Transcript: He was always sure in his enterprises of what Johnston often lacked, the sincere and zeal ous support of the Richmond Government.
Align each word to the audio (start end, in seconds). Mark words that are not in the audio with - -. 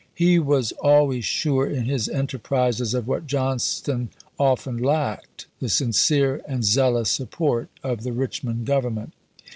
He 0.15 0.39
was 0.39 0.71
always 0.81 1.25
sure 1.25 1.67
in 1.69 1.85
his 1.85 2.09
enterprises 2.09 2.95
of 2.95 3.07
what 3.07 3.27
Johnston 3.27 4.09
often 4.39 4.77
lacked, 4.79 5.45
the 5.59 5.69
sincere 5.69 6.41
and 6.47 6.63
zeal 6.63 6.97
ous 6.97 7.11
support 7.11 7.69
of 7.83 8.01
the 8.01 8.11
Richmond 8.11 8.65
Government. 8.65 9.13